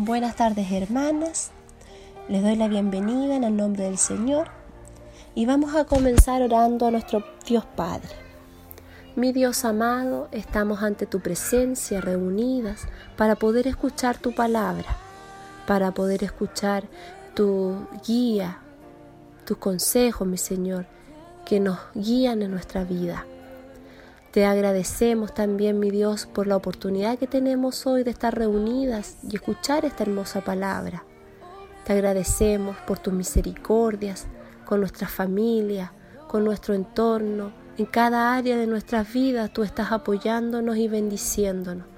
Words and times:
Buenas 0.00 0.36
tardes 0.36 0.70
hermanas, 0.70 1.50
les 2.28 2.40
doy 2.40 2.54
la 2.54 2.68
bienvenida 2.68 3.34
en 3.34 3.42
el 3.42 3.56
nombre 3.56 3.82
del 3.82 3.98
Señor 3.98 4.46
y 5.34 5.44
vamos 5.44 5.74
a 5.74 5.86
comenzar 5.86 6.40
orando 6.40 6.86
a 6.86 6.92
nuestro 6.92 7.24
Dios 7.44 7.64
Padre. 7.74 8.10
Mi 9.16 9.32
Dios 9.32 9.64
amado, 9.64 10.28
estamos 10.30 10.84
ante 10.84 11.06
tu 11.06 11.18
presencia 11.18 12.00
reunidas 12.00 12.86
para 13.16 13.34
poder 13.34 13.66
escuchar 13.66 14.18
tu 14.18 14.32
palabra, 14.36 14.86
para 15.66 15.90
poder 15.90 16.22
escuchar 16.22 16.84
tu 17.34 17.84
guía, 18.06 18.60
tus 19.46 19.56
consejos, 19.56 20.28
mi 20.28 20.38
Señor, 20.38 20.86
que 21.44 21.58
nos 21.58 21.80
guían 21.96 22.42
en 22.42 22.52
nuestra 22.52 22.84
vida. 22.84 23.24
Te 24.38 24.44
agradecemos 24.46 25.34
también, 25.34 25.80
mi 25.80 25.90
Dios, 25.90 26.28
por 26.32 26.46
la 26.46 26.54
oportunidad 26.54 27.18
que 27.18 27.26
tenemos 27.26 27.88
hoy 27.88 28.04
de 28.04 28.12
estar 28.12 28.32
reunidas 28.38 29.16
y 29.28 29.34
escuchar 29.34 29.84
esta 29.84 30.04
hermosa 30.04 30.42
palabra. 30.42 31.02
Te 31.84 31.94
agradecemos 31.94 32.76
por 32.86 33.00
tus 33.00 33.12
misericordias 33.12 34.28
con 34.64 34.78
nuestra 34.78 35.08
familia, 35.08 35.92
con 36.28 36.44
nuestro 36.44 36.74
entorno. 36.74 37.50
En 37.78 37.86
cada 37.86 38.36
área 38.36 38.56
de 38.56 38.68
nuestras 38.68 39.12
vidas 39.12 39.52
tú 39.52 39.64
estás 39.64 39.90
apoyándonos 39.90 40.76
y 40.76 40.86
bendiciéndonos. 40.86 41.88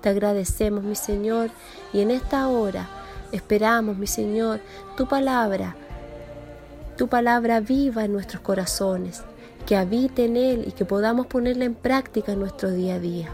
Te 0.00 0.08
agradecemos, 0.08 0.82
mi 0.82 0.96
Señor, 0.96 1.50
y 1.92 2.00
en 2.00 2.10
esta 2.10 2.48
hora 2.48 2.88
esperamos, 3.30 3.96
mi 3.98 4.08
Señor, 4.08 4.58
tu 4.96 5.06
palabra, 5.06 5.76
tu 6.96 7.06
palabra 7.06 7.60
viva 7.60 8.04
en 8.04 8.14
nuestros 8.14 8.42
corazones 8.42 9.22
que 9.66 9.76
habite 9.76 10.26
en 10.26 10.36
Él 10.36 10.64
y 10.68 10.72
que 10.72 10.84
podamos 10.84 11.26
ponerla 11.26 11.64
en 11.64 11.74
práctica 11.74 12.32
en 12.32 12.40
nuestro 12.40 12.70
día 12.70 12.94
a 12.96 13.00
día. 13.00 13.28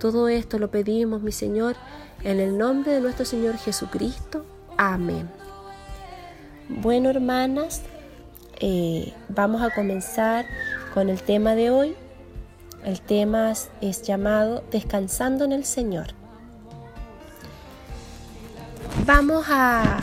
Todo 0.00 0.28
esto 0.28 0.58
lo 0.58 0.70
pedimos, 0.70 1.22
mi 1.22 1.32
Señor, 1.32 1.76
en 2.24 2.40
el 2.40 2.58
nombre 2.58 2.92
de 2.92 3.00
nuestro 3.00 3.24
Señor 3.24 3.56
Jesucristo. 3.58 4.44
Amén. 4.76 5.28
Bueno, 6.68 7.10
hermanas, 7.10 7.82
eh, 8.60 9.12
vamos 9.28 9.62
a 9.62 9.70
comenzar 9.70 10.46
con 10.94 11.08
el 11.08 11.22
tema 11.22 11.54
de 11.54 11.70
hoy. 11.70 11.96
El 12.84 13.00
tema 13.00 13.52
es 13.80 14.02
llamado 14.02 14.62
Descansando 14.70 15.44
en 15.44 15.52
el 15.52 15.64
Señor. 15.64 16.08
Vamos 19.04 19.46
a, 19.48 20.00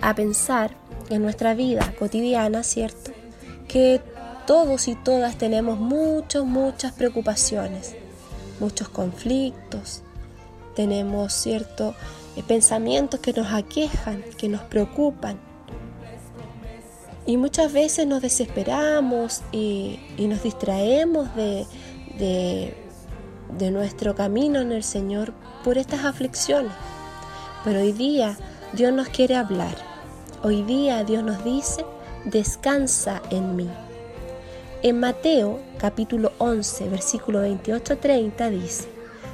a 0.00 0.14
pensar 0.14 0.76
en 1.08 1.22
nuestra 1.22 1.54
vida 1.54 1.92
cotidiana, 1.98 2.62
¿cierto? 2.62 3.12
Que 3.68 4.00
todos 4.46 4.88
y 4.88 4.94
todas 4.94 5.36
tenemos 5.38 5.78
muchas, 5.78 6.44
muchas 6.44 6.92
preocupaciones, 6.92 7.94
muchos 8.60 8.88
conflictos, 8.88 10.02
tenemos 10.74 11.32
ciertos 11.32 11.94
eh, 12.36 12.42
pensamientos 12.46 13.20
que 13.20 13.32
nos 13.32 13.52
aquejan, 13.52 14.22
que 14.36 14.48
nos 14.48 14.60
preocupan. 14.62 15.38
Y 17.26 17.38
muchas 17.38 17.72
veces 17.72 18.06
nos 18.06 18.20
desesperamos 18.20 19.40
y, 19.50 19.98
nos 20.18 20.42
distraemos 20.42 21.28
de 21.36 22.76
nuestro 23.70 24.14
camino 24.14 24.60
en 24.60 24.72
el 24.72 24.82
Señor 24.84 25.32
por 25.64 25.78
estas 25.78 26.04
aflicciones. 26.04 26.72
Pero 27.64 27.80
hoy 27.80 27.92
día 27.92 28.36
Dios 28.74 28.92
nos 28.92 29.08
quiere 29.08 29.36
hablar. 29.36 29.74
Hoy 30.42 30.62
día 30.64 31.02
Dios 31.04 31.24
nos 31.24 31.42
dice, 31.44 31.86
descansa 32.26 33.22
en 33.30 33.56
mí. 33.56 33.70
En 34.86 35.00
Mateo 35.00 35.60
capítulo 35.78 36.32
11, 36.36 36.88
versículo 36.90 37.42
28-30 37.42 38.50
dice, 38.50 38.86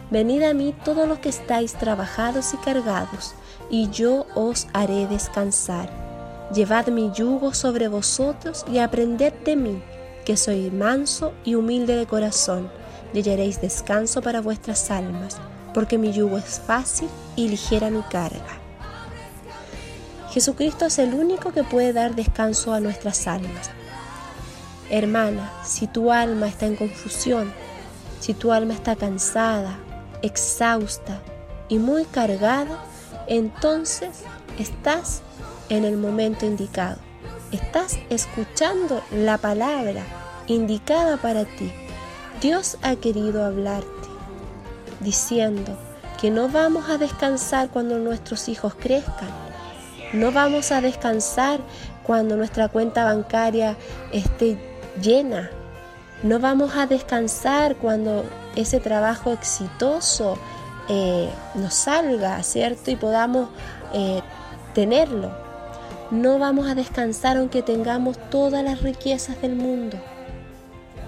Venid 0.09 0.45
a 0.45 0.55
mí 0.55 0.73
todos 0.85 1.09
los 1.09 1.19
que 1.19 1.29
estáis 1.29 1.73
trabajados 1.75 2.55
y 2.55 2.57
cargados, 2.59 3.35
y 3.69 3.91
yo 3.91 4.27
os 4.37 4.69
haré 4.73 5.09
descansar. 5.09 5.91
Llevad 6.55 6.87
mi 6.87 7.11
yugo 7.13 7.53
sobre 7.53 7.89
vosotros 7.89 8.65
y 8.71 8.79
aprended 8.79 9.33
de 9.45 9.57
mí, 9.57 9.83
que 10.25 10.37
soy 10.37 10.71
manso 10.71 11.33
y 11.45 11.57
humilde 11.57 11.97
de 11.97 12.07
corazón, 12.07 12.71
y 13.13 13.19
hallaréis 13.19 13.61
descanso 13.61 14.23
para 14.23 14.41
vuestras 14.41 14.89
almas, 14.93 15.39
porque 15.75 15.99
mi 15.99 16.13
yugo 16.13 16.39
es 16.39 16.61
fácil 16.65 17.09
y 17.35 17.49
ligera 17.49 17.91
mi 17.91 18.03
carga. 18.03 18.57
Jesucristo 20.31 20.85
es 20.87 21.01
el 21.01 21.13
único 21.13 21.51
que 21.53 21.65
puede 21.65 21.93
dar 21.93 22.15
descanso 22.15 22.73
a 22.73 22.79
nuestras 22.79 23.27
almas 23.27 23.71
Hermana, 24.93 25.53
si 25.63 25.87
tu 25.87 26.11
alma 26.11 26.49
está 26.49 26.67
en 26.67 26.75
confusión, 26.75 27.53
si 28.19 28.35
tu 28.35 28.53
alma 28.53 28.75
está 28.75 28.97
cansada, 28.97 29.79
exhausta 30.23 31.21
y 31.69 31.79
muy 31.79 32.05
cargada, 32.07 32.67
entonces 33.29 34.11
estás 34.59 35.23
en 35.69 35.85
el 35.85 35.97
momento 35.97 36.45
indicado. 36.45 36.97
Estás 37.53 38.01
escuchando 38.11 39.01
la 39.15 39.39
palabra 39.39 40.03
indicada 40.49 41.19
para 41.19 41.45
ti. 41.45 41.71
Dios 42.41 42.77
ha 42.83 42.97
querido 42.97 43.45
hablarte, 43.45 44.09
diciendo 44.99 45.79
que 46.21 46.33
no 46.33 46.49
vamos 46.49 46.91
a 46.91 46.99
descansar 46.99 47.69
cuando 47.71 47.97
nuestros 47.99 48.49
hijos 48.49 48.75
crezcan. 48.75 49.29
No 50.15 50.33
vamos 50.33 50.73
a 50.73 50.81
descansar 50.81 51.61
cuando 52.03 52.37
nuestra 52.37 52.67
cuenta 52.69 53.05
bancaria 53.05 53.77
esté 54.11 54.59
llena. 55.01 55.51
No 56.23 56.39
vamos 56.39 56.75
a 56.77 56.87
descansar 56.87 57.77
cuando 57.77 58.25
ese 58.55 58.81
trabajo 58.81 59.33
exitoso 59.33 60.37
eh, 60.89 61.31
nos 61.55 61.75
salga, 61.75 62.43
¿cierto? 62.43 62.91
Y 62.91 62.97
podamos 62.97 63.49
eh, 63.95 64.21
tenerlo. 64.75 65.33
No 66.11 66.39
vamos 66.39 66.69
a 66.69 66.75
descansar 66.75 67.37
aunque 67.37 67.63
tengamos 67.63 68.19
todas 68.31 68.63
las 68.63 68.83
riquezas 68.83 69.41
del 69.41 69.57
mundo. 69.57 69.97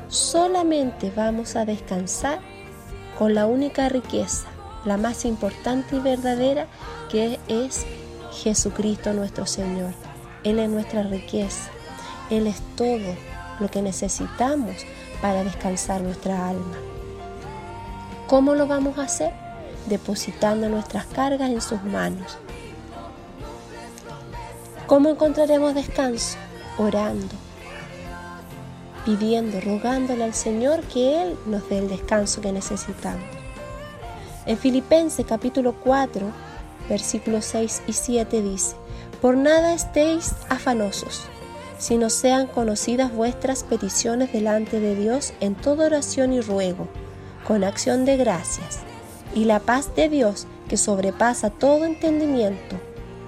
Solamente 0.09 1.13
vamos 1.15 1.57
a 1.57 1.65
descansar 1.65 2.39
con 3.19 3.35
la 3.35 3.47
única 3.47 3.89
riqueza, 3.89 4.47
la 4.85 4.97
más 4.97 5.25
importante 5.25 5.97
y 5.97 5.99
verdadera, 6.01 6.67
que 7.11 7.39
es 7.49 7.85
Jesucristo 8.33 9.13
nuestro 9.13 9.47
Señor. 9.47 9.91
Él 10.45 10.59
es 10.59 10.69
nuestra 10.71 11.03
riqueza, 11.03 11.71
Él 12.31 12.47
es 12.47 12.61
todo 12.77 13.17
lo 13.63 13.71
que 13.71 13.81
necesitamos 13.81 14.77
para 15.23 15.43
descansar 15.45 16.01
nuestra 16.03 16.49
alma. 16.49 16.77
¿Cómo 18.27 18.55
lo 18.55 18.67
vamos 18.67 18.99
a 18.99 19.03
hacer? 19.05 19.33
Depositando 19.87 20.69
nuestras 20.69 21.07
cargas 21.07 21.49
en 21.49 21.61
sus 21.63 21.83
manos. 21.85 22.37
¿Cómo 24.87 25.09
encontraremos 25.11 25.75
descanso? 25.75 26.37
Orando, 26.79 27.35
pidiendo, 29.05 29.61
rogándole 29.61 30.25
al 30.25 30.35
Señor 30.35 30.81
que 30.85 31.23
Él 31.23 31.37
nos 31.47 31.69
dé 31.69 31.79
el 31.79 31.89
descanso 31.89 32.41
que 32.41 32.51
necesitamos. 32.51 33.23
En 34.47 34.59
Filipenses 34.59 35.25
capítulo 35.27 35.75
4, 35.85 36.27
versículos 36.89 37.45
6 37.47 37.83
y 37.87 37.93
7 37.93 38.43
dice, 38.43 38.75
por 39.21 39.37
nada 39.37 39.73
estéis 39.73 40.33
afanosos 40.49 41.23
sino 41.83 42.11
sean 42.11 42.47
conocidas 42.47 43.13
vuestras 43.13 43.65
peticiones 43.65 44.33
delante 44.33 44.79
de 44.79 44.95
Dios 44.95 45.33
en 45.41 45.57
toda 45.57 45.87
oración 45.87 46.33
y 46.33 46.41
ruego, 46.41 46.87
con 47.45 47.65
acción 47.65 48.05
de 48.05 48.17
gracias. 48.17 48.79
Y 49.35 49.47
la 49.47 49.59
paz 49.59 49.93
de 49.97 50.09
Dios, 50.09 50.47
que 50.69 50.77
sobrepasa 50.77 51.51
todo 51.51 51.85
entendimiento, 51.85 52.77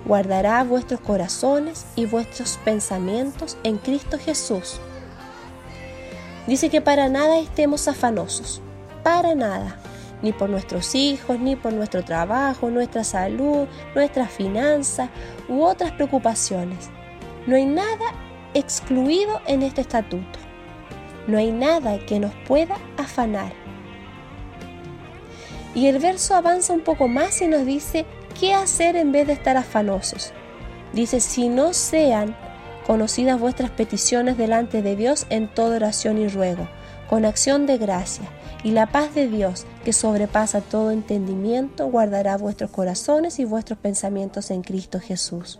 guardará 0.06 0.62
vuestros 0.62 1.00
corazones 1.00 1.84
y 1.96 2.06
vuestros 2.06 2.60
pensamientos 2.64 3.56
en 3.64 3.76
Cristo 3.78 4.18
Jesús. 4.20 4.78
Dice 6.46 6.68
que 6.70 6.80
para 6.80 7.08
nada 7.08 7.40
estemos 7.40 7.88
afanosos, 7.88 8.62
para 9.02 9.34
nada, 9.34 9.80
ni 10.22 10.32
por 10.32 10.48
nuestros 10.48 10.94
hijos, 10.94 11.40
ni 11.40 11.56
por 11.56 11.72
nuestro 11.72 12.04
trabajo, 12.04 12.70
nuestra 12.70 13.02
salud, 13.02 13.66
nuestras 13.96 14.30
finanzas 14.30 15.08
u 15.48 15.60
otras 15.64 15.90
preocupaciones. 15.90 16.88
No 17.48 17.56
hay 17.56 17.66
nada 17.66 18.04
excluido 18.54 19.40
en 19.46 19.62
este 19.62 19.82
estatuto. 19.82 20.38
No 21.26 21.38
hay 21.38 21.50
nada 21.52 21.98
que 21.98 22.20
nos 22.20 22.32
pueda 22.46 22.76
afanar. 22.96 23.52
Y 25.74 25.86
el 25.88 25.98
verso 25.98 26.36
avanza 26.36 26.72
un 26.72 26.80
poco 26.82 27.08
más 27.08 27.40
y 27.42 27.48
nos 27.48 27.66
dice 27.66 28.06
qué 28.38 28.54
hacer 28.54 28.94
en 28.96 29.10
vez 29.10 29.26
de 29.26 29.32
estar 29.32 29.56
afanosos. 29.56 30.32
Dice, 30.92 31.18
si 31.18 31.48
no 31.48 31.72
sean 31.72 32.36
conocidas 32.86 33.40
vuestras 33.40 33.70
peticiones 33.70 34.36
delante 34.38 34.82
de 34.82 34.94
Dios 34.94 35.26
en 35.30 35.52
toda 35.52 35.76
oración 35.76 36.18
y 36.18 36.28
ruego, 36.28 36.68
con 37.10 37.24
acción 37.24 37.66
de 37.66 37.78
gracia, 37.78 38.24
y 38.62 38.70
la 38.70 38.86
paz 38.86 39.14
de 39.14 39.26
Dios, 39.28 39.66
que 39.84 39.92
sobrepasa 39.92 40.60
todo 40.60 40.90
entendimiento, 40.90 41.86
guardará 41.88 42.36
vuestros 42.36 42.70
corazones 42.70 43.38
y 43.38 43.44
vuestros 43.44 43.78
pensamientos 43.78 44.50
en 44.50 44.62
Cristo 44.62 45.00
Jesús. 45.00 45.58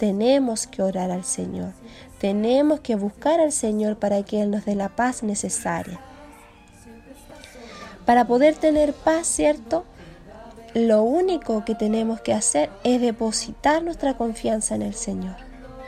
Tenemos 0.00 0.66
que 0.66 0.80
orar 0.82 1.10
al 1.10 1.24
Señor. 1.26 1.74
Tenemos 2.22 2.80
que 2.80 2.96
buscar 2.96 3.38
al 3.38 3.52
Señor 3.52 3.98
para 3.98 4.22
que 4.22 4.40
Él 4.40 4.50
nos 4.50 4.64
dé 4.64 4.74
la 4.74 4.88
paz 4.88 5.22
necesaria. 5.22 6.00
Para 8.06 8.26
poder 8.26 8.54
tener 8.56 8.94
paz, 8.94 9.26
¿cierto? 9.26 9.84
Lo 10.72 11.02
único 11.02 11.66
que 11.66 11.74
tenemos 11.74 12.18
que 12.22 12.32
hacer 12.32 12.70
es 12.82 13.02
depositar 13.02 13.82
nuestra 13.82 14.16
confianza 14.16 14.74
en 14.74 14.80
el 14.80 14.94
Señor, 14.94 15.36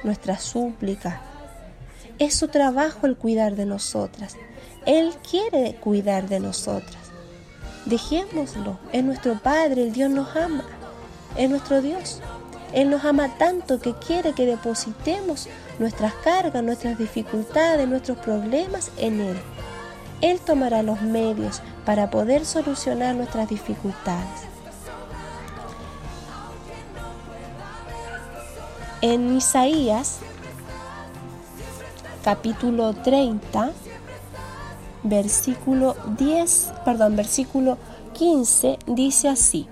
nuestra 0.04 0.38
súplica. 0.38 1.22
Es 2.18 2.34
su 2.34 2.48
trabajo 2.48 3.06
el 3.06 3.16
cuidar 3.16 3.56
de 3.56 3.64
nosotras. 3.64 4.34
Él 4.84 5.14
quiere 5.30 5.76
cuidar 5.76 6.28
de 6.28 6.38
nosotras. 6.38 7.12
Dejémoslo. 7.86 8.78
Es 8.92 9.02
nuestro 9.04 9.38
Padre, 9.42 9.84
el 9.84 9.92
Dios 9.94 10.10
nos 10.10 10.36
ama. 10.36 10.66
Es 11.38 11.48
nuestro 11.48 11.80
Dios. 11.80 12.20
Él 12.72 12.88
nos 12.88 13.04
ama 13.04 13.28
tanto 13.36 13.80
que 13.80 13.92
quiere 13.94 14.32
que 14.32 14.46
depositemos 14.46 15.46
nuestras 15.78 16.14
cargas, 16.14 16.62
nuestras 16.62 16.96
dificultades, 16.98 17.86
nuestros 17.86 18.16
problemas 18.18 18.90
en 18.96 19.20
Él. 19.20 19.36
Él 20.22 20.40
tomará 20.40 20.82
los 20.82 21.00
medios 21.02 21.60
para 21.84 22.10
poder 22.10 22.46
solucionar 22.46 23.14
nuestras 23.14 23.48
dificultades. 23.48 24.40
En 29.02 29.36
Isaías 29.36 30.18
capítulo 32.24 32.94
30, 32.94 33.72
versículo 35.02 35.96
10, 36.16 36.72
perdón, 36.84 37.16
versículo 37.16 37.78
15 38.14 38.78
dice 38.86 39.28
así: 39.28 39.66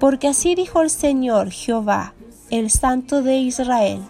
porque 0.00 0.28
así 0.28 0.54
dijo 0.54 0.80
el 0.80 0.88
Señor 0.88 1.50
Jehová, 1.50 2.14
el 2.48 2.70
Santo 2.70 3.22
de 3.22 3.36
Israel, 3.36 4.00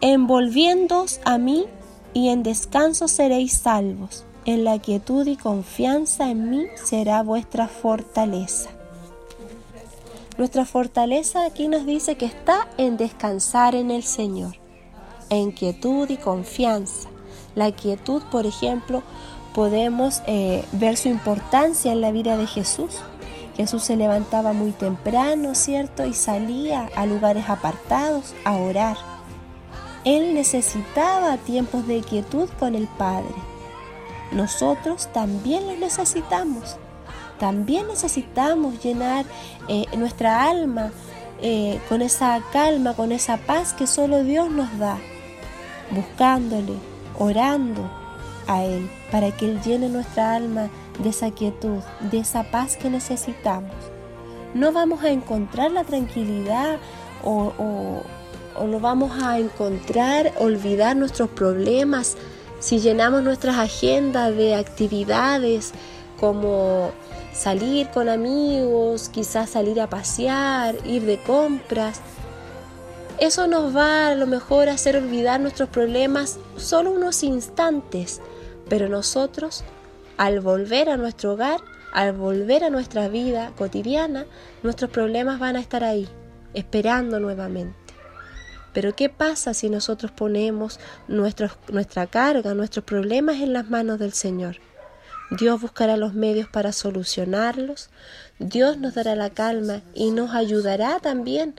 envolviéndoos 0.00 1.20
a 1.26 1.36
mí 1.36 1.66
y 2.14 2.30
en 2.30 2.42
descanso 2.42 3.08
seréis 3.08 3.52
salvos, 3.52 4.24
en 4.46 4.64
la 4.64 4.78
quietud 4.78 5.26
y 5.26 5.36
confianza 5.36 6.30
en 6.30 6.48
mí 6.48 6.64
será 6.82 7.22
vuestra 7.22 7.68
fortaleza. 7.68 8.70
Nuestra 10.38 10.64
fortaleza 10.64 11.44
aquí 11.44 11.68
nos 11.68 11.84
dice 11.84 12.16
que 12.16 12.24
está 12.24 12.68
en 12.78 12.96
descansar 12.96 13.74
en 13.74 13.90
el 13.90 14.02
Señor, 14.02 14.56
en 15.28 15.52
quietud 15.52 16.08
y 16.08 16.16
confianza. 16.16 17.10
La 17.54 17.70
quietud, 17.72 18.22
por 18.30 18.46
ejemplo, 18.46 19.02
podemos 19.54 20.22
eh, 20.26 20.64
ver 20.72 20.96
su 20.96 21.08
importancia 21.08 21.92
en 21.92 22.00
la 22.00 22.12
vida 22.12 22.38
de 22.38 22.46
Jesús 22.46 23.02
Jesús 23.56 23.82
se 23.82 23.96
levantaba 23.96 24.52
muy 24.54 24.70
temprano, 24.72 25.54
¿cierto? 25.54 26.06
Y 26.06 26.14
salía 26.14 26.88
a 26.96 27.04
lugares 27.06 27.48
apartados 27.50 28.34
a 28.44 28.52
orar. 28.56 28.96
Él 30.04 30.34
necesitaba 30.34 31.36
tiempos 31.36 31.86
de 31.86 32.00
quietud 32.00 32.48
con 32.58 32.74
el 32.74 32.88
Padre. 32.88 33.34
Nosotros 34.32 35.08
también 35.12 35.66
los 35.66 35.78
necesitamos. 35.78 36.76
También 37.38 37.88
necesitamos 37.88 38.82
llenar 38.82 39.26
eh, 39.68 39.84
nuestra 39.98 40.48
alma 40.50 40.90
eh, 41.42 41.78
con 41.88 42.00
esa 42.02 42.40
calma, 42.52 42.94
con 42.94 43.12
esa 43.12 43.36
paz 43.36 43.74
que 43.74 43.86
solo 43.86 44.22
Dios 44.24 44.48
nos 44.50 44.78
da, 44.78 44.96
buscándole, 45.90 46.74
orando 47.18 47.82
a 48.46 48.64
Él, 48.64 48.90
para 49.10 49.30
que 49.36 49.44
Él 49.44 49.60
llene 49.62 49.88
nuestra 49.88 50.36
alma 50.36 50.68
de 51.00 51.10
esa 51.10 51.30
quietud, 51.30 51.80
de 52.10 52.18
esa 52.18 52.42
paz 52.44 52.76
que 52.76 52.90
necesitamos. 52.90 53.72
No 54.54 54.72
vamos 54.72 55.02
a 55.02 55.10
encontrar 55.10 55.70
la 55.70 55.84
tranquilidad 55.84 56.78
o, 57.24 57.52
no 58.58 58.80
vamos 58.80 59.22
a 59.22 59.38
encontrar, 59.38 60.32
olvidar 60.38 60.96
nuestros 60.96 61.30
problemas 61.30 62.16
si 62.60 62.78
llenamos 62.78 63.22
nuestras 63.22 63.56
agendas 63.56 64.36
de 64.36 64.54
actividades 64.54 65.72
como 66.20 66.90
salir 67.32 67.88
con 67.90 68.08
amigos, 68.08 69.08
quizás 69.08 69.50
salir 69.50 69.80
a 69.80 69.88
pasear, 69.88 70.76
ir 70.86 71.02
de 71.04 71.18
compras. 71.22 72.00
Eso 73.18 73.46
nos 73.46 73.74
va 73.74 74.08
a 74.08 74.14
lo 74.14 74.26
mejor 74.26 74.68
a 74.68 74.74
hacer 74.74 74.96
olvidar 74.96 75.40
nuestros 75.40 75.68
problemas 75.70 76.38
solo 76.56 76.92
unos 76.92 77.22
instantes, 77.22 78.20
pero 78.68 78.88
nosotros 78.88 79.64
al 80.22 80.38
volver 80.38 80.88
a 80.88 80.96
nuestro 80.96 81.32
hogar, 81.32 81.58
al 81.92 82.12
volver 82.12 82.62
a 82.62 82.70
nuestra 82.70 83.08
vida 83.08 83.50
cotidiana, 83.58 84.24
nuestros 84.62 84.88
problemas 84.88 85.40
van 85.40 85.56
a 85.56 85.60
estar 85.60 85.82
ahí, 85.82 86.08
esperando 86.54 87.18
nuevamente. 87.18 87.74
Pero 88.72 88.94
¿qué 88.94 89.08
pasa 89.08 89.52
si 89.52 89.68
nosotros 89.68 90.12
ponemos 90.12 90.78
nuestra 91.08 92.06
carga, 92.06 92.54
nuestros 92.54 92.84
problemas 92.84 93.40
en 93.40 93.52
las 93.52 93.68
manos 93.68 93.98
del 93.98 94.12
Señor? 94.12 94.58
Dios 95.40 95.60
buscará 95.60 95.96
los 95.96 96.14
medios 96.14 96.48
para 96.48 96.70
solucionarlos, 96.70 97.90
Dios 98.38 98.78
nos 98.78 98.94
dará 98.94 99.16
la 99.16 99.30
calma 99.30 99.82
y 99.92 100.12
nos 100.12 100.36
ayudará 100.36 101.00
también 101.00 101.56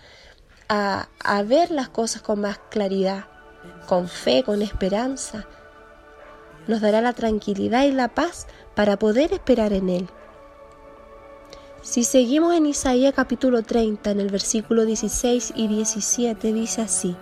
a 0.69 1.43
ver 1.45 1.69
las 1.69 1.89
cosas 1.89 2.21
con 2.21 2.39
más 2.39 2.59
claridad, 2.71 3.25
con 3.89 4.07
fe, 4.07 4.41
con 4.43 4.61
esperanza, 4.61 5.45
nos 6.67 6.81
dará 6.81 7.01
la 7.01 7.13
tranquilidad 7.13 7.85
y 7.85 7.91
la 7.91 8.09
paz 8.09 8.47
para 8.75 8.97
poder 8.97 9.33
esperar 9.33 9.73
en 9.73 9.89
Él. 9.89 10.07
Si 11.81 12.03
seguimos 12.05 12.53
en 12.55 12.65
Isaías 12.65 13.13
capítulo 13.13 13.61
30, 13.61 14.11
en 14.11 14.19
el 14.21 14.29
versículo 14.31 14.85
16 14.85 15.53
y 15.55 15.67
17, 15.67 16.53
dice 16.53 16.81
así, 16.81 17.15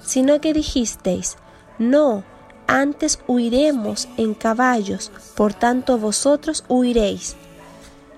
sino 0.00 0.40
que 0.40 0.52
dijisteis, 0.52 1.36
no, 1.78 2.22
antes 2.68 3.18
huiremos 3.26 4.08
en 4.16 4.34
caballos, 4.34 5.10
por 5.34 5.54
tanto 5.54 5.98
vosotros 5.98 6.64
huiréis. 6.68 7.34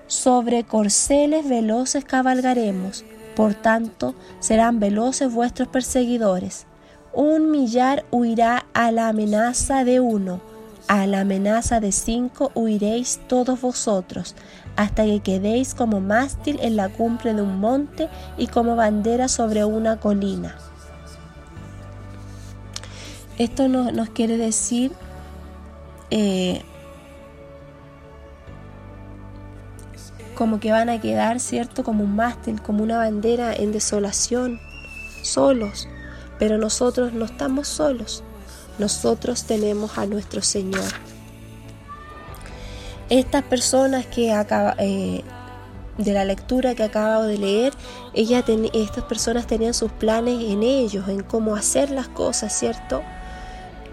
Sobre 0.05 0.63
corceles 0.63 1.49
veloces 1.49 2.05
cabalgaremos, 2.05 3.03
por 3.35 3.55
tanto 3.55 4.13
serán 4.41 4.79
veloces 4.79 5.33
vuestros 5.33 5.67
perseguidores 5.69 6.67
un 7.13 7.51
millar 7.51 8.05
huirá 8.11 8.65
a 8.73 8.91
la 8.91 9.07
amenaza 9.07 9.83
de 9.85 9.99
uno, 9.99 10.41
a 10.87 11.05
la 11.07 11.21
amenaza 11.21 11.79
de 11.79 11.91
cinco 11.91 12.51
huiréis 12.55 13.19
todos 13.27 13.61
vosotros, 13.61 14.35
hasta 14.75 15.05
que 15.05 15.19
quedéis 15.21 15.75
como 15.75 16.01
mástil 16.01 16.59
en 16.61 16.75
la 16.75 16.89
cumbre 16.89 17.33
de 17.33 17.43
un 17.43 17.59
monte 17.59 18.09
y 18.37 18.47
como 18.47 18.75
bandera 18.75 19.27
sobre 19.27 19.63
una 19.63 19.99
colina. 19.99 20.57
Esto 23.37 23.67
nos 23.67 24.09
quiere 24.09 24.37
decir 24.37 24.91
eh, 26.09 26.61
como 30.35 30.59
que 30.59 30.71
van 30.71 30.89
a 30.89 30.99
quedar, 31.01 31.39
¿cierto? 31.39 31.83
Como 31.83 32.03
un 32.03 32.15
mástil, 32.15 32.61
como 32.61 32.83
una 32.83 32.97
bandera 32.97 33.53
en 33.53 33.71
desolación, 33.71 34.59
solos. 35.23 35.87
Pero 36.43 36.57
nosotros 36.57 37.13
no 37.13 37.23
estamos 37.23 37.69
solos. 37.69 38.21
Nosotros 38.77 39.45
tenemos 39.45 39.97
a 39.97 40.05
nuestro 40.07 40.41
Señor. 40.41 40.91
Estas 43.09 43.43
personas 43.43 44.05
que 44.07 44.33
acaba, 44.33 44.75
eh, 44.77 45.23
de 45.97 46.11
la 46.11 46.25
lectura 46.25 46.75
que 46.75 46.83
acabo 46.83 47.23
de 47.23 47.37
leer, 47.37 47.73
estas 48.13 49.05
personas 49.05 49.47
tenían 49.47 49.73
sus 49.73 49.89
planes 49.93 50.41
en 50.51 50.63
ellos, 50.63 51.07
en 51.07 51.23
cómo 51.23 51.55
hacer 51.55 51.91
las 51.91 52.09
cosas, 52.09 52.51
¿cierto? 52.51 53.01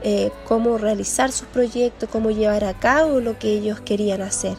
Eh, 0.02 0.32
cómo 0.48 0.76
realizar 0.76 1.30
sus 1.30 1.46
proyectos, 1.46 2.08
cómo 2.10 2.32
llevar 2.32 2.64
a 2.64 2.74
cabo 2.80 3.20
lo 3.20 3.38
que 3.38 3.52
ellos 3.52 3.78
querían 3.80 4.22
hacer. 4.22 4.56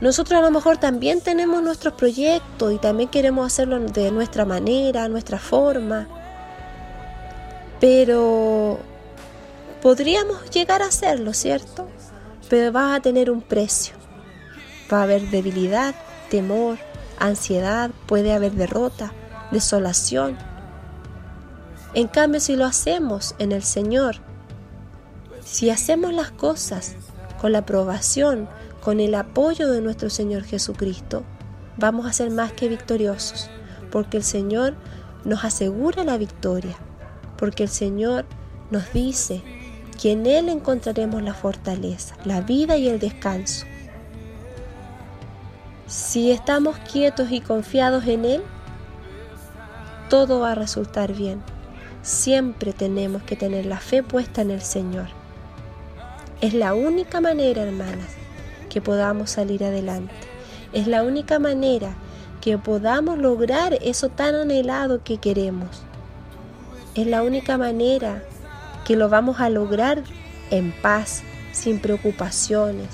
Nosotros 0.00 0.38
a 0.40 0.42
lo 0.42 0.50
mejor 0.50 0.78
también 0.78 1.20
tenemos 1.20 1.62
nuestros 1.62 1.92
proyectos 1.92 2.72
y 2.72 2.78
también 2.78 3.10
queremos 3.10 3.46
hacerlo 3.46 3.78
de 3.78 4.10
nuestra 4.10 4.46
manera, 4.46 5.06
nuestra 5.10 5.38
forma, 5.38 6.08
pero 7.80 8.78
podríamos 9.82 10.50
llegar 10.50 10.82
a 10.82 10.86
hacerlo, 10.86 11.34
¿cierto? 11.34 11.88
Pero 12.48 12.72
va 12.72 12.94
a 12.94 13.00
tener 13.00 13.30
un 13.30 13.42
precio. 13.42 13.94
Va 14.92 15.00
a 15.00 15.02
haber 15.02 15.28
debilidad, 15.30 15.94
temor, 16.30 16.78
ansiedad, 17.18 17.90
puede 18.06 18.32
haber 18.32 18.52
derrota, 18.52 19.12
desolación. 19.50 20.38
En 21.92 22.08
cambio, 22.08 22.40
si 22.40 22.56
lo 22.56 22.64
hacemos 22.64 23.34
en 23.38 23.52
el 23.52 23.62
Señor, 23.62 24.16
si 25.44 25.70
hacemos 25.70 26.14
las 26.14 26.30
cosas 26.30 26.94
con 27.40 27.52
la 27.52 27.58
aprobación, 27.58 28.48
con 28.80 29.00
el 29.00 29.14
apoyo 29.14 29.68
de 29.70 29.80
nuestro 29.82 30.08
Señor 30.08 30.44
Jesucristo, 30.44 31.24
vamos 31.76 32.06
a 32.06 32.12
ser 32.12 32.30
más 32.30 32.52
que 32.52 32.68
victoriosos, 32.68 33.50
porque 33.90 34.16
el 34.18 34.24
Señor 34.24 34.74
nos 35.24 35.44
asegura 35.44 36.04
la 36.04 36.16
victoria 36.16 36.76
porque 37.36 37.64
el 37.64 37.68
Señor 37.68 38.24
nos 38.70 38.92
dice 38.92 39.42
que 40.00 40.12
en 40.12 40.26
Él 40.26 40.48
encontraremos 40.48 41.22
la 41.22 41.34
fortaleza, 41.34 42.16
la 42.24 42.40
vida 42.40 42.76
y 42.76 42.88
el 42.88 42.98
descanso. 42.98 43.64
Si 45.86 46.30
estamos 46.30 46.76
quietos 46.90 47.28
y 47.30 47.40
confiados 47.40 48.06
en 48.06 48.24
Él, 48.24 48.42
todo 50.10 50.40
va 50.40 50.52
a 50.52 50.56
resultar 50.56 51.12
bien. 51.14 51.42
Siempre 52.02 52.72
tenemos 52.72 53.22
que 53.22 53.36
tener 53.36 53.66
la 53.66 53.78
fe 53.78 54.02
puesta 54.02 54.42
en 54.42 54.50
el 54.50 54.62
Señor. 54.62 55.06
Es 56.40 56.54
la 56.54 56.74
única 56.74 57.20
manera, 57.20 57.62
hermanas, 57.62 58.10
que 58.68 58.80
podamos 58.80 59.30
salir 59.30 59.64
adelante. 59.64 60.12
Es 60.72 60.86
la 60.86 61.02
única 61.02 61.38
manera 61.38 61.96
que 62.40 62.58
podamos 62.58 63.18
lograr 63.18 63.74
eso 63.82 64.08
tan 64.08 64.34
anhelado 64.34 65.02
que 65.02 65.18
queremos. 65.18 65.82
Es 66.96 67.06
la 67.06 67.22
única 67.22 67.58
manera 67.58 68.22
que 68.86 68.96
lo 68.96 69.10
vamos 69.10 69.38
a 69.40 69.50
lograr 69.50 70.02
en 70.50 70.72
paz, 70.72 71.22
sin 71.52 71.78
preocupaciones. 71.78 72.88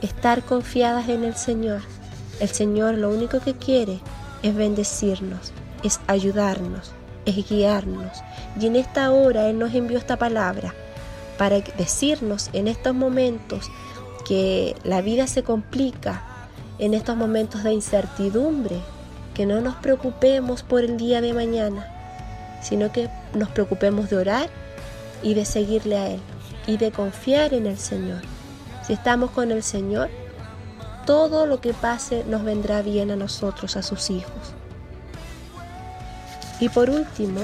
Estar 0.00 0.44
confiadas 0.44 1.08
en 1.08 1.24
el 1.24 1.34
Señor. 1.34 1.80
El 2.38 2.48
Señor 2.50 2.94
lo 2.94 3.10
único 3.10 3.40
que 3.40 3.54
quiere 3.54 3.98
es 4.44 4.54
bendecirnos, 4.54 5.50
es 5.82 5.98
ayudarnos, 6.06 6.92
es 7.26 7.48
guiarnos. 7.48 8.12
Y 8.60 8.66
en 8.68 8.76
esta 8.76 9.10
hora 9.10 9.48
Él 9.48 9.58
nos 9.58 9.74
envió 9.74 9.98
esta 9.98 10.16
palabra 10.16 10.72
para 11.36 11.58
decirnos 11.58 12.48
en 12.52 12.68
estos 12.68 12.94
momentos 12.94 13.72
que 14.24 14.76
la 14.84 15.02
vida 15.02 15.26
se 15.26 15.42
complica, 15.42 16.22
en 16.78 16.94
estos 16.94 17.16
momentos 17.16 17.64
de 17.64 17.72
incertidumbre, 17.72 18.76
que 19.34 19.46
no 19.46 19.60
nos 19.60 19.74
preocupemos 19.74 20.62
por 20.62 20.84
el 20.84 20.96
día 20.96 21.20
de 21.20 21.32
mañana, 21.32 21.96
sino 22.60 22.90
que 22.92 23.08
nos 23.34 23.48
preocupemos 23.50 24.10
de 24.10 24.16
orar 24.18 24.48
y 25.22 25.34
de 25.34 25.44
seguirle 25.44 25.96
a 25.96 26.10
Él 26.10 26.20
y 26.66 26.76
de 26.76 26.90
confiar 26.92 27.54
en 27.54 27.66
el 27.66 27.78
Señor. 27.78 28.22
Si 28.86 28.92
estamos 28.92 29.30
con 29.30 29.50
el 29.52 29.62
Señor, 29.62 30.10
todo 31.06 31.46
lo 31.46 31.60
que 31.60 31.72
pase 31.74 32.24
nos 32.26 32.44
vendrá 32.44 32.82
bien 32.82 33.10
a 33.10 33.16
nosotros, 33.16 33.76
a 33.76 33.82
sus 33.82 34.10
hijos. 34.10 34.54
Y 36.60 36.68
por 36.68 36.90
último, 36.90 37.40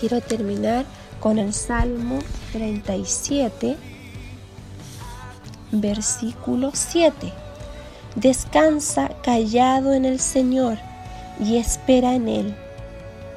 quiero 0.00 0.20
terminar 0.20 0.84
con 1.20 1.38
el 1.38 1.52
Salmo 1.52 2.20
37, 2.52 3.76
versículo 5.72 6.70
7. 6.72 7.32
Descansa 8.14 9.10
callado 9.22 9.92
en 9.94 10.04
el 10.04 10.20
Señor 10.20 10.78
y 11.40 11.56
espera 11.56 12.14
en 12.14 12.28
Él 12.28 12.54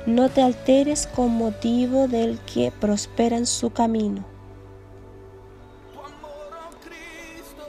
no 0.08 0.30
te 0.30 0.44
alteres 0.44 1.08
con 1.08 1.32
motivo 1.34 2.08
del 2.08 2.38
que 2.42 2.72
prospera 2.72 3.38
en 3.38 3.48
su 3.48 3.72
camino. 3.72 4.24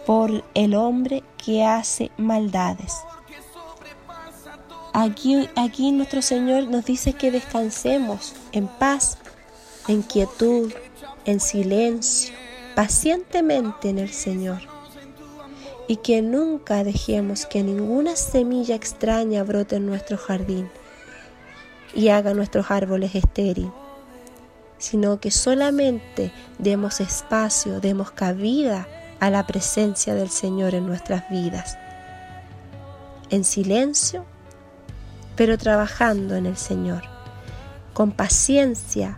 Por 0.05 0.45
el 0.53 0.75
hombre 0.75 1.23
que 1.43 1.65
hace 1.65 2.11
maldades. 2.19 2.95
Aquí, 4.93 5.49
aquí 5.57 5.93
nuestro 5.93 6.21
Señor 6.21 6.65
nos 6.69 6.85
dice 6.85 7.15
que 7.15 7.31
descansemos 7.31 8.35
en 8.53 8.67
paz, 8.69 9.17
en 9.89 10.03
quietud, 10.03 10.73
en 11.25 11.41
silencio, 11.41 12.35
pacientemente 12.75 13.89
en 13.89 13.99
el 13.99 14.11
Señor. 14.11 14.61
Y 15.89 15.97
que 15.97 16.21
nunca 16.21 16.85
dejemos 16.85 17.47
que 17.47 17.63
ninguna 17.63 18.15
semilla 18.15 18.75
extraña 18.75 19.43
brote 19.43 19.77
en 19.77 19.87
nuestro 19.87 20.19
jardín 20.19 20.69
y 21.97 22.11
haga 22.11 22.35
nuestros 22.35 22.71
árboles 22.71 23.15
estériles, 23.15 23.71
sino 24.77 25.19
que 25.19 25.31
solamente 25.31 26.31
demos 26.59 27.01
espacio, 27.01 27.81
demos 27.81 28.11
cabida 28.11 28.87
a 29.19 29.31
la 29.31 29.47
presencia 29.47 30.15
del 30.15 30.29
Señor 30.29 30.75
en 30.75 30.87
nuestras 30.87 31.29
vidas, 31.31 31.79
en 33.31 33.45
silencio, 33.45 34.27
pero 35.37 35.57
trabajando 35.57 36.37
en 36.37 36.45
el 36.45 36.59
Señor, 36.59 37.03
con 37.95 38.13
paciencia, 38.13 39.17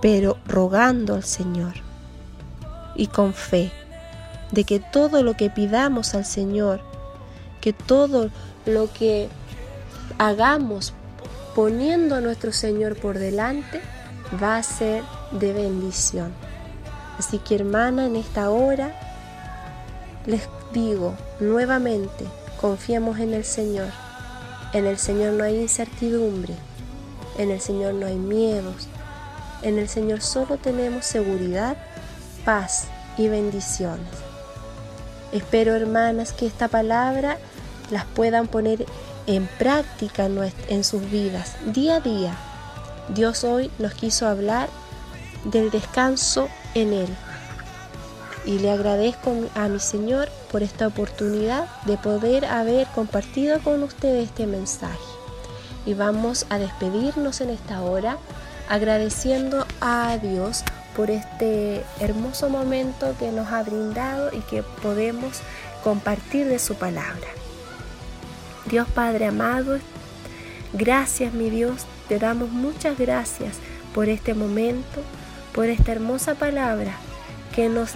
pero 0.00 0.38
rogando 0.46 1.14
al 1.14 1.22
Señor, 1.24 1.74
y 2.94 3.06
con 3.08 3.32
fe 3.34 3.70
de 4.50 4.64
que 4.64 4.80
todo 4.80 5.22
lo 5.22 5.34
que 5.34 5.50
pidamos 5.50 6.14
al 6.14 6.24
Señor, 6.24 6.80
que 7.60 7.74
todo 7.74 8.30
lo 8.64 8.90
que 8.94 9.28
hagamos 10.18 10.94
poniendo 11.54 12.14
a 12.16 12.20
nuestro 12.20 12.52
Señor 12.52 12.96
por 12.96 13.18
delante, 13.18 13.80
va 14.42 14.56
a 14.56 14.62
ser 14.62 15.02
de 15.32 15.52
bendición. 15.52 16.32
Así 17.18 17.38
que 17.38 17.54
hermana, 17.54 18.06
en 18.06 18.16
esta 18.16 18.50
hora 18.50 18.92
les 20.26 20.48
digo 20.72 21.14
nuevamente, 21.40 22.24
confiemos 22.60 23.18
en 23.18 23.34
el 23.34 23.44
Señor. 23.44 23.88
En 24.72 24.86
el 24.86 24.98
Señor 24.98 25.34
no 25.34 25.44
hay 25.44 25.60
incertidumbre, 25.60 26.54
en 27.36 27.50
el 27.50 27.60
Señor 27.60 27.94
no 27.94 28.06
hay 28.06 28.16
miedos, 28.16 28.88
en 29.62 29.78
el 29.78 29.88
Señor 29.88 30.22
solo 30.22 30.56
tenemos 30.56 31.04
seguridad, 31.04 31.76
paz 32.46 32.86
y 33.18 33.28
bendiciones. 33.28 34.06
Espero 35.32 35.74
hermanas 35.74 36.32
que 36.32 36.46
esta 36.46 36.68
palabra 36.68 37.36
las 37.90 38.06
puedan 38.06 38.48
poner 38.48 38.86
en 39.26 39.46
práctica 39.58 40.26
en 40.68 40.84
sus 40.84 41.08
vidas, 41.10 41.54
día 41.66 41.96
a 41.96 42.00
día. 42.00 42.36
Dios 43.14 43.44
hoy 43.44 43.70
nos 43.78 43.94
quiso 43.94 44.26
hablar 44.26 44.68
del 45.44 45.70
descanso 45.70 46.48
en 46.74 46.92
Él. 46.92 47.08
Y 48.44 48.58
le 48.58 48.72
agradezco 48.72 49.32
a 49.54 49.68
mi 49.68 49.78
Señor 49.78 50.28
por 50.50 50.62
esta 50.64 50.88
oportunidad 50.88 51.66
de 51.84 51.96
poder 51.96 52.44
haber 52.44 52.88
compartido 52.88 53.60
con 53.60 53.82
ustedes 53.84 54.28
este 54.30 54.46
mensaje. 54.46 54.98
Y 55.86 55.94
vamos 55.94 56.46
a 56.50 56.58
despedirnos 56.58 57.40
en 57.40 57.50
esta 57.50 57.82
hora 57.82 58.18
agradeciendo 58.68 59.66
a 59.80 60.16
Dios 60.20 60.64
por 60.96 61.10
este 61.10 61.84
hermoso 62.00 62.48
momento 62.50 63.14
que 63.18 63.30
nos 63.30 63.48
ha 63.52 63.62
brindado 63.62 64.30
y 64.32 64.40
que 64.40 64.62
podemos 64.82 65.40
compartir 65.84 66.48
de 66.48 66.58
su 66.58 66.74
palabra. 66.74 67.26
Dios 68.66 68.86
Padre 68.88 69.26
amado, 69.26 69.78
gracias 70.72 71.34
mi 71.34 71.50
Dios, 71.50 71.82
te 72.08 72.18
damos 72.20 72.50
muchas 72.50 72.96
gracias 72.96 73.56
por 73.92 74.08
este 74.08 74.34
momento, 74.34 75.02
por 75.52 75.66
esta 75.66 75.90
hermosa 75.92 76.36
palabra 76.36 76.92
que 77.54 77.68
nos 77.68 77.90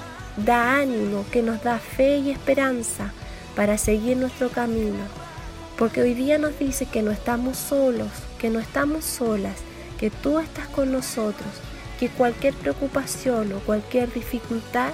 da 0.44 0.76
ánimo, 0.78 1.25
que 1.30 1.40
nos 1.42 1.62
da 1.62 1.78
fe 1.78 2.18
y 2.18 2.30
esperanza 2.30 3.12
para 3.54 3.78
seguir 3.78 4.16
nuestro 4.16 4.50
camino. 4.50 4.99
Porque 5.78 6.02
hoy 6.02 6.14
día 6.14 6.37
nos 6.37 6.58
dice 6.58 6.87
que 6.87 7.00
no 7.02 7.11
estamos 7.12 7.56
solos, 7.56 8.08
que 8.38 8.50
no 8.50 8.58
estamos 8.58 9.04
solas, 9.04 9.54
que 9.99 10.11
tú 10.11 10.38
estás 10.40 10.66
con 10.68 10.90
nosotros, 10.90 11.49
que 12.00 12.08
cualquier 12.08 12.54
preocupación 12.54 13.52
o 13.52 13.61
cualquier 13.61 14.12
dificultad 14.12 14.90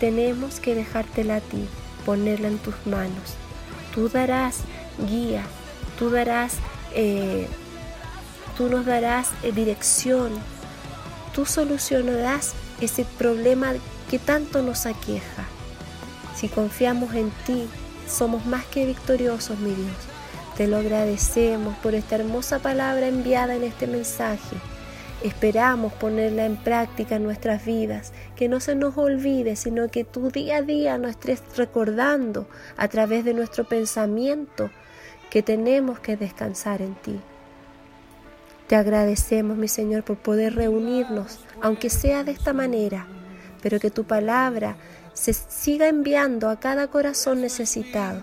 tenemos 0.00 0.60
que 0.60 0.74
dejártela 0.74 1.36
a 1.36 1.40
ti, 1.40 1.66
ponerla 2.04 2.48
en 2.48 2.58
tus 2.58 2.74
manos 2.86 3.34
Tú 3.96 4.10
darás 4.10 4.58
guía, 5.08 5.42
tú 5.98 6.10
darás, 6.10 6.56
eh, 6.94 7.48
tú 8.58 8.68
nos 8.68 8.84
darás 8.84 9.30
eh, 9.42 9.52
dirección, 9.52 10.32
tú 11.34 11.46
solucionarás 11.46 12.52
ese 12.82 13.06
problema 13.16 13.72
que 14.10 14.18
tanto 14.18 14.60
nos 14.60 14.84
aqueja. 14.84 15.44
Si 16.36 16.50
confiamos 16.50 17.14
en 17.14 17.30
ti, 17.46 17.66
somos 18.06 18.44
más 18.44 18.66
que 18.66 18.84
victoriosos, 18.84 19.58
mi 19.60 19.70
Dios. 19.74 19.96
Te 20.58 20.66
lo 20.66 20.76
agradecemos 20.76 21.74
por 21.78 21.94
esta 21.94 22.16
hermosa 22.16 22.58
palabra 22.58 23.06
enviada 23.08 23.54
en 23.54 23.64
este 23.64 23.86
mensaje. 23.86 24.56
Esperamos 25.26 25.92
ponerla 25.92 26.46
en 26.46 26.56
práctica 26.56 27.16
en 27.16 27.24
nuestras 27.24 27.64
vidas, 27.64 28.12
que 28.36 28.48
no 28.48 28.60
se 28.60 28.76
nos 28.76 28.96
olvide, 28.96 29.56
sino 29.56 29.88
que 29.88 30.04
tu 30.04 30.30
día 30.30 30.58
a 30.58 30.62
día 30.62 30.98
nos 30.98 31.10
estés 31.10 31.40
recordando 31.56 32.46
a 32.76 32.86
través 32.86 33.24
de 33.24 33.34
nuestro 33.34 33.64
pensamiento 33.64 34.70
que 35.28 35.42
tenemos 35.42 35.98
que 35.98 36.16
descansar 36.16 36.80
en 36.80 36.94
ti. 36.94 37.18
Te 38.68 38.76
agradecemos, 38.76 39.56
mi 39.56 39.66
Señor, 39.66 40.04
por 40.04 40.16
poder 40.18 40.54
reunirnos, 40.54 41.40
aunque 41.60 41.90
sea 41.90 42.22
de 42.22 42.30
esta 42.30 42.52
manera, 42.52 43.08
pero 43.62 43.80
que 43.80 43.90
tu 43.90 44.04
palabra 44.04 44.76
se 45.12 45.32
siga 45.32 45.88
enviando 45.88 46.48
a 46.48 46.60
cada 46.60 46.86
corazón 46.86 47.40
necesitado 47.40 48.22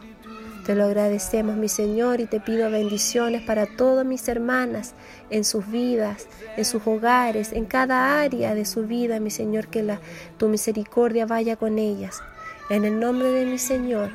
te 0.66 0.76
lo 0.76 0.86
agradecemos, 0.86 1.58
mi 1.58 1.68
Señor, 1.68 2.22
y 2.22 2.26
te 2.26 2.40
pido 2.40 2.70
bendiciones 2.72 3.42
para 3.42 3.66
todas 3.66 4.06
mis 4.06 4.28
hermanas 4.30 4.94
en 5.30 5.44
sus 5.44 5.70
vidas, 5.70 6.28
en 6.56 6.64
sus 6.64 6.88
hogares, 6.88 7.52
en 7.52 7.66
cada 7.66 8.22
área 8.22 8.56
de 8.56 8.64
su 8.64 8.88
vida, 8.88 9.20
mi 9.20 9.30
Señor, 9.30 9.68
que 9.68 9.84
la, 9.84 10.00
tu 10.38 10.48
misericordia 10.48 11.26
vaya 11.26 11.58
con 11.58 11.80
ellas. 11.80 12.22
En 12.70 12.86
el 12.86 12.98
nombre 12.98 13.30
de 13.32 13.46
mi 13.46 13.58
Señor, 13.58 14.12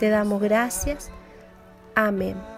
te 0.00 0.08
damos 0.08 0.42
gracias. 0.42 1.08
Amén. 1.94 2.51